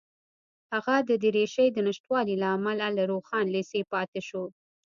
هغه 0.73 0.95
د 1.09 1.11
دریشۍ 1.23 1.67
د 1.73 1.77
نشتوالي 1.87 2.35
له 2.41 2.47
امله 2.57 2.87
له 2.97 3.03
روښان 3.11 3.45
لېسې 3.55 3.81
پاتې 3.91 4.19
شو 4.27 4.43